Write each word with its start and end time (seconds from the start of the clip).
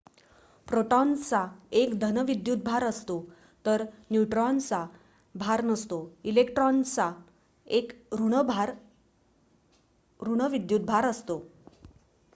प्रोटॉन्सचा 0.67 1.39
एक 1.71 1.93
धन 1.99 2.17
विद्युत 2.19 2.63
भार 2.63 2.83
असतो 2.83 3.17
तर 3.65 3.83
न्यूट्रॉन्सचा 4.11 4.79
भार 5.35 5.61
नसतो 5.63 5.99
इलेक्ट्रॉन्सचा 6.23 7.11
एक 7.67 7.91
ऋण 10.19 10.41
विद्युत 10.51 10.81
भार 10.85 11.05
असतो 11.05 11.37